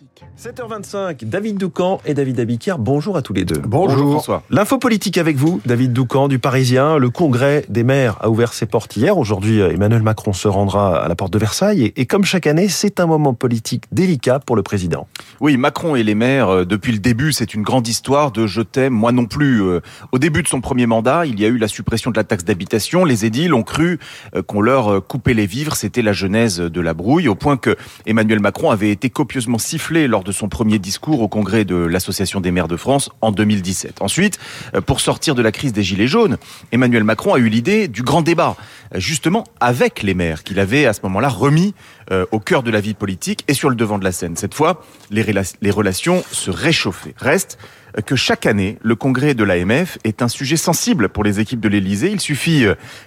Classique. 0.00 0.24
7h25, 0.38 1.24
David 1.24 1.58
Doucan 1.58 2.00
et 2.06 2.14
David 2.14 2.40
Abiquière, 2.40 2.78
bonjour 2.78 3.16
à 3.18 3.22
tous 3.22 3.34
les 3.34 3.44
deux. 3.44 3.60
Bonjour, 3.62 4.12
François. 4.12 4.42
L'info 4.48 4.78
politique 4.78 5.18
avec 5.18 5.36
vous, 5.36 5.60
David 5.66 5.92
Doucan 5.92 6.28
du 6.28 6.38
Parisien. 6.38 6.96
Le 6.96 7.10
congrès 7.10 7.64
des 7.68 7.84
maires 7.84 8.16
a 8.20 8.30
ouvert 8.30 8.54
ses 8.54 8.64
portes 8.64 8.96
hier. 8.96 9.18
Aujourd'hui, 9.18 9.60
Emmanuel 9.60 10.02
Macron 10.02 10.32
se 10.32 10.48
rendra 10.48 11.02
à 11.02 11.08
la 11.08 11.14
porte 11.14 11.32
de 11.32 11.38
Versailles. 11.38 11.92
Et, 11.94 12.06
comme 12.06 12.24
chaque 12.24 12.46
année, 12.46 12.68
c'est 12.68 13.00
un 13.00 13.06
moment 13.06 13.34
politique 13.34 13.84
délicat 13.92 14.38
pour 14.38 14.56
le 14.56 14.62
président. 14.62 15.08
Oui, 15.40 15.58
Macron 15.58 15.94
et 15.94 16.02
les 16.02 16.14
maires, 16.14 16.48
euh, 16.48 16.64
depuis 16.64 16.92
le 16.92 16.98
début, 16.98 17.32
c'est 17.32 17.52
une 17.52 17.62
grande 17.62 17.86
histoire 17.86 18.30
de 18.30 18.46
je 18.46 18.62
t'aime, 18.62 18.94
moi 18.94 19.12
non 19.12 19.26
plus. 19.26 19.62
Euh, 19.62 19.80
Au 20.12 20.18
début 20.18 20.42
de 20.42 20.48
son 20.48 20.62
premier 20.62 20.86
mandat, 20.86 21.26
il 21.26 21.38
y 21.38 21.44
a 21.44 21.48
eu 21.48 21.58
la 21.58 21.68
suppression 21.68 22.10
de 22.10 22.16
la 22.16 22.24
taxe 22.24 22.44
d'habitation. 22.44 23.04
Les 23.04 23.26
édiles 23.26 23.52
ont 23.52 23.62
cru 23.62 23.98
euh, 24.34 24.42
qu'on 24.42 24.62
leur 24.62 25.06
coupait 25.06 25.34
les 25.34 25.46
vivres. 25.46 25.76
C'était 25.76 26.02
la 26.02 26.14
genèse 26.14 26.58
de 26.58 26.80
la 26.80 26.94
brouille, 26.94 27.28
au 27.28 27.34
point 27.34 27.58
que 27.58 27.76
Emmanuel 28.06 28.40
Macron 28.40 28.70
avait 28.70 28.90
été 28.90 29.10
copieusement 29.10 29.58
sifflé 29.58 29.89
lors 29.90 30.24
de 30.24 30.32
son 30.32 30.48
premier 30.48 30.78
discours 30.78 31.20
au 31.20 31.28
congrès 31.28 31.64
de 31.64 31.74
l'Association 31.74 32.40
des 32.40 32.50
maires 32.50 32.68
de 32.68 32.76
France 32.76 33.10
en 33.20 33.32
2017. 33.32 34.00
Ensuite, 34.02 34.38
euh, 34.74 34.80
pour 34.80 35.00
sortir 35.00 35.34
de 35.34 35.42
la 35.42 35.52
crise 35.52 35.72
des 35.72 35.82
Gilets 35.82 36.06
jaunes, 36.06 36.36
Emmanuel 36.72 37.04
Macron 37.04 37.34
a 37.34 37.38
eu 37.38 37.48
l'idée 37.48 37.88
du 37.88 38.02
grand 38.02 38.22
débat, 38.22 38.56
euh, 38.94 39.00
justement 39.00 39.44
avec 39.58 40.02
les 40.02 40.14
maires, 40.14 40.44
qu'il 40.44 40.60
avait 40.60 40.86
à 40.86 40.92
ce 40.92 41.00
moment-là 41.02 41.28
remis 41.28 41.74
euh, 42.12 42.24
au 42.30 42.38
cœur 42.40 42.62
de 42.62 42.70
la 42.70 42.80
vie 42.80 42.94
politique 42.94 43.44
et 43.48 43.54
sur 43.54 43.68
le 43.70 43.76
devant 43.76 43.98
de 43.98 44.04
la 44.04 44.12
scène. 44.12 44.36
Cette 44.36 44.54
fois, 44.54 44.82
les, 45.10 45.22
rela- 45.22 45.54
les 45.60 45.70
relations 45.70 46.22
se 46.30 46.50
réchauffaient. 46.50 47.14
Reste 47.18 47.58
que 48.06 48.14
chaque 48.14 48.46
année, 48.46 48.78
le 48.82 48.94
congrès 48.94 49.34
de 49.34 49.42
l'AMF 49.42 49.98
est 50.04 50.22
un 50.22 50.28
sujet 50.28 50.56
sensible 50.56 51.08
pour 51.08 51.24
les 51.24 51.40
équipes 51.40 51.58
de 51.58 51.68
l'Élysée. 51.68 52.10
Il 52.12 52.20
suffit 52.20 52.64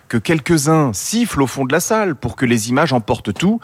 que 0.09 0.17
quelques-uns 0.17 0.91
sifflent 0.91 1.41
au 1.41 1.47
fond 1.47 1.63
de 1.63 1.72
la 1.72 1.80
salle 1.80 2.16
pour 2.16 2.36
que 2.36 2.45
les 2.45 2.70
images 2.70 2.91
emportent 2.91 3.34
tout 3.34 3.61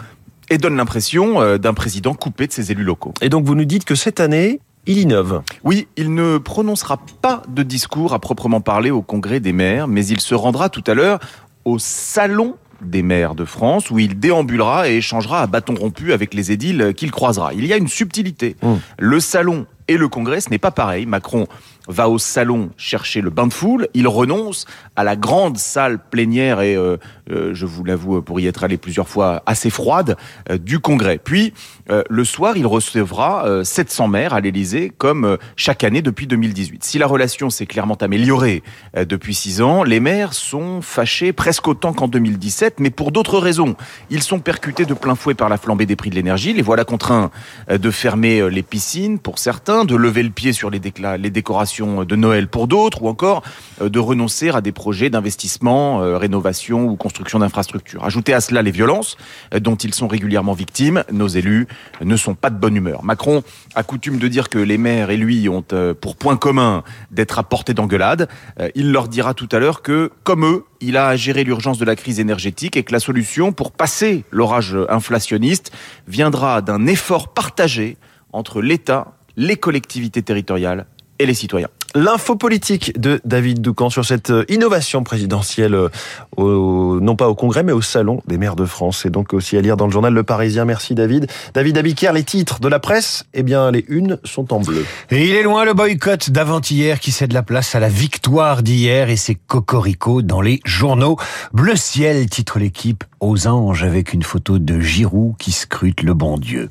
et 0.49 0.57
donnent 0.57 0.77
l'impression 0.77 1.41
euh, 1.41 1.57
d'un 1.57 1.73
président 1.73 2.13
coupé 2.13 2.47
de 2.47 2.51
ses 2.51 2.71
élus 2.71 2.83
locaux. 2.83 3.13
Et 3.21 3.29
donc 3.29 3.45
vous 3.45 3.55
nous 3.55 3.65
dites 3.65 3.85
que 3.85 3.95
cette 3.95 4.19
année, 4.19 4.59
il 4.85 4.97
innove. 4.97 5.43
Oui, 5.63 5.87
il 5.97 6.13
ne 6.13 6.37
prononcera 6.37 6.99
pas 7.21 7.43
de 7.47 7.63
discours 7.63 8.13
à 8.13 8.19
proprement 8.19 8.61
parler 8.61 8.91
au 8.91 9.01
congrès 9.01 9.39
des 9.39 9.53
maires, 9.53 9.87
mais 9.87 10.05
il 10.05 10.19
se 10.19 10.35
rendra 10.35 10.69
tout 10.69 10.83
à 10.87 10.93
l'heure 10.93 11.19
au 11.65 11.77
salon 11.79 12.55
des 12.81 13.03
maires 13.03 13.35
de 13.35 13.43
France, 13.45 13.91
où 13.91 13.99
il 13.99 14.19
déambulera 14.19 14.89
et 14.89 14.97
échangera 14.97 15.41
à 15.41 15.47
bâton 15.47 15.75
rompu 15.75 16.13
avec 16.13 16.33
les 16.33 16.51
édiles 16.51 16.93
qu'il 16.95 17.11
croisera. 17.11 17.53
Il 17.53 17.65
y 17.65 17.73
a 17.73 17.77
une 17.77 17.89
subtilité. 17.89 18.55
Mmh. 18.61 18.73
Le 18.97 19.19
salon 19.19 19.65
et 19.89 19.97
le 19.97 20.07
congrès, 20.07 20.39
ce 20.39 20.49
n'est 20.51 20.59
pas 20.59 20.71
pareil. 20.71 21.05
Macron 21.05 21.47
va 21.87 22.07
au 22.07 22.19
salon 22.19 22.69
chercher 22.77 23.19
le 23.19 23.31
bain 23.31 23.47
de 23.47 23.53
foule, 23.53 23.87
il 23.95 24.07
renonce 24.07 24.67
à 24.95 25.03
la 25.03 25.15
grande 25.15 25.57
salle 25.57 25.97
plénière 25.97 26.61
et, 26.61 26.75
euh, 26.75 26.97
euh, 27.31 27.55
je 27.55 27.65
vous 27.65 27.83
l'avoue, 27.83 28.21
pour 28.21 28.39
y 28.39 28.45
être 28.45 28.63
allé 28.63 28.77
plusieurs 28.77 29.09
fois, 29.09 29.41
assez 29.47 29.71
froide, 29.71 30.15
euh, 30.51 30.59
du 30.59 30.79
congrès. 30.79 31.17
Puis, 31.17 31.51
euh, 31.89 32.03
le 32.07 32.23
soir, 32.23 32.57
il 32.57 32.67
recevra 32.67 33.45
euh, 33.47 33.63
700 33.63 34.07
maires 34.07 34.35
à 34.35 34.39
l'Élysée, 34.39 34.91
comme 34.95 35.25
euh, 35.25 35.37
chaque 35.55 35.83
année 35.83 36.03
depuis 36.03 36.27
2018. 36.27 36.83
Si 36.83 36.99
la 36.99 37.07
relation 37.07 37.49
s'est 37.49 37.65
clairement 37.65 37.95
améliorée 37.95 38.61
euh, 38.95 39.05
depuis 39.05 39.33
six 39.33 39.61
ans, 39.61 39.83
les 39.83 39.99
maires 39.99 40.33
sont 40.33 40.81
fâchés 40.81 41.33
presque 41.33 41.67
autant 41.67 41.93
qu'en 41.93 42.07
2017, 42.07 42.79
mais 42.79 42.91
pour 42.91 43.11
d'autres 43.11 43.39
raisons. 43.39 43.75
Ils 44.11 44.21
sont 44.21 44.39
percutés 44.39 44.85
de 44.85 44.93
plein 44.93 45.15
fouet 45.15 45.33
par 45.33 45.49
la 45.49 45.57
flambée 45.57 45.87
des 45.87 45.95
prix 45.95 46.11
de 46.11 46.15
l'énergie, 46.15 46.53
les 46.53 46.61
voilà 46.61 46.85
contraints 46.85 47.31
euh, 47.71 47.79
de 47.79 47.89
fermer 47.89 48.41
euh, 48.41 48.47
les 48.47 48.63
piscines 48.63 49.17
pour 49.17 49.39
certains, 49.39 49.78
de 49.85 49.95
lever 49.95 50.23
le 50.23 50.29
pied 50.29 50.53
sur 50.53 50.69
les, 50.69 50.81
les 51.19 51.29
décorations 51.29 52.03
de 52.03 52.15
Noël 52.15 52.47
pour 52.47 52.67
d'autres, 52.67 53.03
ou 53.03 53.07
encore 53.07 53.43
euh, 53.81 53.89
de 53.89 53.99
renoncer 53.99 54.49
à 54.49 54.61
des 54.61 54.71
projets 54.71 55.09
d'investissement, 55.09 56.01
euh, 56.01 56.17
rénovation 56.17 56.85
ou 56.85 56.95
construction 56.95 57.39
d'infrastructures. 57.39 58.03
Ajoutez 58.03 58.33
à 58.33 58.41
cela 58.41 58.61
les 58.61 58.71
violences 58.71 59.17
euh, 59.53 59.59
dont 59.59 59.75
ils 59.75 59.93
sont 59.93 60.07
régulièrement 60.07 60.53
victimes, 60.53 61.03
nos 61.11 61.27
élus 61.27 61.67
ne 62.01 62.15
sont 62.15 62.35
pas 62.35 62.49
de 62.49 62.57
bonne 62.57 62.75
humeur. 62.75 63.03
Macron 63.03 63.43
a 63.75 63.83
coutume 63.83 64.17
de 64.17 64.27
dire 64.27 64.49
que 64.49 64.59
les 64.59 64.77
maires 64.77 65.09
et 65.09 65.17
lui 65.17 65.49
ont 65.49 65.63
euh, 65.73 65.93
pour 65.93 66.15
point 66.15 66.37
commun 66.37 66.83
d'être 67.11 67.39
à 67.39 67.43
portée 67.43 67.73
d'engueulade. 67.73 68.29
Il 68.75 68.91
leur 68.91 69.07
dira 69.07 69.33
tout 69.33 69.49
à 69.51 69.59
l'heure 69.59 69.81
que, 69.81 70.11
comme 70.23 70.45
eux, 70.45 70.65
il 70.81 70.97
a 70.97 71.07
à 71.07 71.15
gérer 71.15 71.43
l'urgence 71.43 71.77
de 71.77 71.85
la 71.85 71.95
crise 71.95 72.19
énergétique 72.19 72.77
et 72.77 72.83
que 72.83 72.91
la 72.91 72.99
solution 72.99 73.51
pour 73.51 73.71
passer 73.71 74.23
l'orage 74.31 74.77
inflationniste 74.89 75.71
viendra 76.07 76.61
d'un 76.61 76.85
effort 76.87 77.33
partagé 77.33 77.97
entre 78.31 78.61
l'État, 78.61 79.18
les 79.39 79.55
collectivités 79.55 80.21
territoriales 80.21 80.85
et 81.17 81.25
les 81.25 81.33
citoyens. 81.33 81.69
L'info 81.95 82.35
politique 82.35 82.93
de 82.99 83.19
David 83.25 83.61
Doucan 83.61 83.89
sur 83.89 84.05
cette 84.05 84.29
euh, 84.29 84.45
innovation 84.47 85.03
présidentielle, 85.03 85.73
euh, 85.73 85.89
au- 86.37 86.99
non 87.01 87.15
pas 87.15 87.27
au 87.27 87.33
congrès, 87.33 87.63
mais 87.63 87.71
au 87.71 87.81
salon 87.81 88.21
des 88.27 88.37
maires 88.37 88.55
de 88.55 88.65
France. 88.65 89.07
Et 89.07 89.09
donc 89.09 89.33
aussi 89.33 89.57
à 89.57 89.61
lire 89.61 89.75
dans 89.75 89.87
le 89.87 89.91
journal 89.91 90.13
Le 90.13 90.21
Parisien. 90.21 90.65
Merci 90.65 90.93
David. 90.93 91.25
David 91.55 91.79
Abiquière, 91.79 92.13
les 92.13 92.21
titres 92.23 92.59
de 92.59 92.67
la 92.67 92.77
presse, 92.77 93.25
eh 93.33 93.41
bien 93.41 93.71
les 93.71 93.85
unes 93.87 94.19
sont 94.23 94.53
en 94.53 94.59
bleu. 94.59 94.85
Et 95.09 95.27
il 95.27 95.33
est 95.33 95.41
loin 95.41 95.65
le 95.65 95.73
boycott 95.73 96.29
d'avant-hier 96.29 96.99
qui 96.99 97.11
cède 97.11 97.33
la 97.33 97.41
place 97.41 97.73
à 97.73 97.79
la 97.79 97.89
victoire 97.89 98.61
d'hier 98.61 99.09
et 99.09 99.17
ses 99.17 99.33
cocoricots 99.33 100.21
dans 100.21 100.41
les 100.41 100.59
journaux. 100.65 101.17
Bleu 101.53 101.75
ciel 101.75 102.29
titre 102.29 102.59
l'équipe 102.59 103.03
aux 103.19 103.47
anges 103.47 103.83
avec 103.83 104.13
une 104.13 104.23
photo 104.23 104.59
de 104.59 104.79
Giroud 104.79 105.33
qui 105.39 105.51
scrute 105.51 106.03
le 106.03 106.13
bon 106.13 106.37
Dieu. 106.37 106.69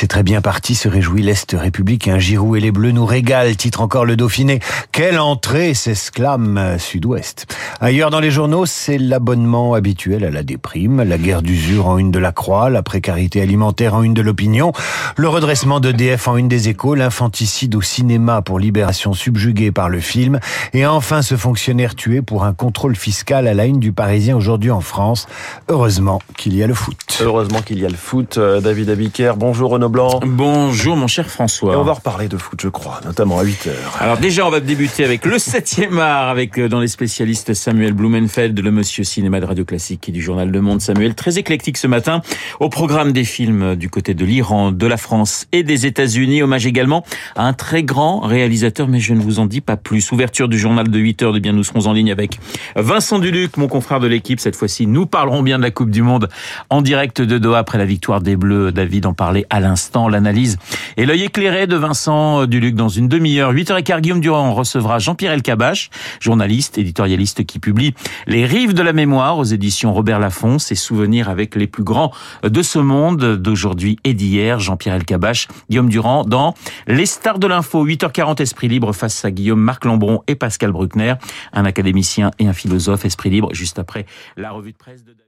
C'est 0.00 0.06
très 0.06 0.22
bien 0.22 0.40
parti, 0.40 0.76
se 0.76 0.88
réjouit 0.88 1.22
l'Est 1.22 1.56
républicain. 1.58 2.20
Giroud 2.20 2.56
et 2.56 2.60
les 2.60 2.70
Bleus 2.70 2.92
nous 2.92 3.04
régalent, 3.04 3.56
titre 3.56 3.80
encore 3.80 4.04
le 4.04 4.14
Dauphiné. 4.14 4.60
Quelle 4.92 5.18
entrée, 5.18 5.74
s'exclame 5.74 6.76
Sud-Ouest. 6.78 7.52
Ailleurs 7.80 8.10
dans 8.10 8.20
les 8.20 8.30
journaux, 8.30 8.64
c'est 8.64 8.96
l'abonnement 8.96 9.74
habituel 9.74 10.22
à 10.22 10.30
la 10.30 10.44
déprime, 10.44 11.02
la 11.02 11.18
guerre 11.18 11.42
d'usure 11.42 11.88
en 11.88 11.98
une 11.98 12.12
de 12.12 12.20
la 12.20 12.30
Croix, 12.30 12.70
la 12.70 12.84
précarité 12.84 13.42
alimentaire 13.42 13.96
en 13.96 14.04
une 14.04 14.14
de 14.14 14.22
l'opinion, 14.22 14.72
le 15.16 15.28
redressement 15.28 15.80
d'EDF 15.80 16.28
en 16.28 16.36
une 16.36 16.46
des 16.46 16.68
échos, 16.68 16.94
l'infanticide 16.94 17.74
au 17.74 17.82
cinéma 17.82 18.40
pour 18.40 18.60
libération 18.60 19.14
subjuguée 19.14 19.72
par 19.72 19.88
le 19.88 19.98
film, 19.98 20.38
et 20.74 20.86
enfin 20.86 21.22
ce 21.22 21.36
fonctionnaire 21.36 21.96
tué 21.96 22.22
pour 22.22 22.44
un 22.44 22.52
contrôle 22.52 22.94
fiscal 22.94 23.48
à 23.48 23.54
la 23.54 23.64
une 23.64 23.80
du 23.80 23.90
Parisien 23.90 24.36
aujourd'hui 24.36 24.70
en 24.70 24.80
France. 24.80 25.26
Heureusement 25.66 26.22
qu'il 26.36 26.54
y 26.54 26.62
a 26.62 26.68
le 26.68 26.74
foot. 26.74 27.18
Heureusement 27.20 27.62
qu'il 27.62 27.80
y 27.80 27.84
a 27.84 27.88
le 27.88 27.96
foot. 27.96 28.38
Euh, 28.38 28.60
David 28.60 28.90
Abiquière, 28.90 29.36
bonjour 29.36 29.70
Renaud 29.70 29.87
Blanc. 29.88 30.20
Bonjour 30.24 30.96
mon 30.96 31.06
cher 31.06 31.26
Et 31.26 31.28
François. 31.28 31.78
on 31.78 31.82
va 31.82 31.92
reparler 31.92 32.28
de 32.28 32.36
foot, 32.36 32.60
je 32.60 32.68
crois, 32.68 33.00
notamment 33.04 33.38
à 33.38 33.42
8 33.42 33.66
heures. 33.68 33.96
Alors 34.00 34.18
déjà 34.18 34.46
on 34.46 34.50
va 34.50 34.60
débuter 34.60 35.04
avec 35.04 35.24
le 35.24 35.36
7e 35.36 35.98
art 35.98 36.28
avec 36.28 36.58
euh, 36.58 36.68
dans 36.68 36.80
les 36.80 36.88
spécialistes 36.88 37.54
Samuel 37.54 37.92
Blumenfeld, 37.92 38.58
le 38.58 38.70
monsieur 38.70 39.04
cinéma 39.04 39.40
de 39.40 39.46
Radio 39.46 39.64
Classique 39.64 40.08
et 40.08 40.12
du 40.12 40.20
journal 40.20 40.50
Le 40.50 40.60
Monde. 40.60 40.80
Samuel 40.80 41.14
très 41.14 41.38
éclectique 41.38 41.78
ce 41.78 41.86
matin 41.86 42.20
au 42.60 42.68
programme 42.68 43.12
des 43.12 43.24
films 43.24 43.74
du 43.76 43.88
côté 43.88 44.14
de 44.14 44.24
l'Iran, 44.24 44.72
de 44.72 44.86
la 44.86 44.96
France 44.96 45.46
et 45.52 45.62
des 45.62 45.86
États-Unis. 45.86 46.42
Hommage 46.42 46.66
également 46.66 47.04
à 47.34 47.44
un 47.44 47.52
très 47.52 47.82
grand 47.82 48.20
réalisateur 48.20 48.88
mais 48.88 49.00
je 49.00 49.14
ne 49.14 49.20
vous 49.20 49.38
en 49.38 49.46
dis 49.46 49.60
pas 49.60 49.76
plus. 49.76 50.12
Ouverture 50.12 50.48
du 50.48 50.58
journal 50.58 50.88
de 50.88 50.98
8 50.98 51.22
heures 51.22 51.32
de 51.32 51.38
bien 51.38 51.52
nous 51.52 51.64
serons 51.64 51.86
en 51.86 51.92
ligne 51.92 52.12
avec 52.12 52.38
Vincent 52.76 53.18
Duluc, 53.18 53.56
mon 53.56 53.68
confrère 53.68 54.00
de 54.00 54.06
l'équipe. 54.06 54.40
Cette 54.40 54.56
fois-ci 54.56 54.86
nous 54.86 55.06
parlerons 55.06 55.42
bien 55.42 55.58
de 55.58 55.62
la 55.62 55.70
Coupe 55.70 55.90
du 55.90 56.02
Monde 56.02 56.28
en 56.70 56.82
direct 56.82 57.22
de 57.22 57.38
Doha 57.38 57.58
après 57.58 57.78
la 57.78 57.84
victoire 57.86 58.20
des 58.20 58.36
Bleus. 58.36 58.72
David 58.72 59.06
en 59.06 59.14
parlait 59.14 59.46
à 59.50 59.60
l'instant. 59.60 59.77
L'analyse 60.10 60.58
et 60.96 61.06
l'œil 61.06 61.24
éclairé 61.24 61.66
de 61.66 61.76
Vincent 61.76 62.46
Duluc 62.46 62.74
dans 62.74 62.88
une 62.88 63.08
demi-heure. 63.08 63.52
8h15, 63.52 64.00
Guillaume 64.00 64.20
Durand 64.20 64.52
recevra 64.54 64.98
Jean-Pierre 64.98 65.32
Elkabach, 65.32 65.90
journaliste, 66.20 66.78
éditorialiste 66.78 67.44
qui 67.44 67.58
publie 67.58 67.94
Les 68.26 68.44
Rives 68.44 68.74
de 68.74 68.82
la 68.82 68.92
Mémoire 68.92 69.38
aux 69.38 69.44
éditions 69.44 69.92
Robert 69.92 70.18
Laffont, 70.18 70.58
ses 70.58 70.74
souvenirs 70.74 71.28
avec 71.28 71.54
les 71.54 71.66
plus 71.66 71.84
grands 71.84 72.12
de 72.42 72.62
ce 72.62 72.78
monde 72.78 73.36
d'aujourd'hui 73.36 73.98
et 74.04 74.14
d'hier. 74.14 74.58
Jean-Pierre 74.58 74.96
Elkabach, 74.96 75.48
Guillaume 75.70 75.88
Durand 75.88 76.24
dans 76.24 76.54
Les 76.86 77.06
Stars 77.06 77.38
de 77.38 77.46
l'Info. 77.46 77.86
8h40, 77.86 78.42
Esprit 78.42 78.68
Libre 78.68 78.92
face 78.92 79.24
à 79.24 79.30
Guillaume, 79.30 79.60
Marc 79.60 79.84
Lambron 79.84 80.22
et 80.26 80.34
Pascal 80.34 80.72
Bruckner, 80.72 81.14
un 81.52 81.64
académicien 81.64 82.30
et 82.38 82.46
un 82.46 82.52
philosophe. 82.52 83.04
Esprit 83.04 83.30
Libre 83.30 83.54
juste 83.54 83.78
après 83.78 84.06
la 84.36 84.50
revue 84.50 84.72
de 84.72 84.76
presse 84.76 85.04
de. 85.04 85.18